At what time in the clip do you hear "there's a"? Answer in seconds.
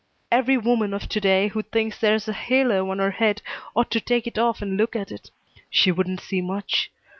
1.99-2.33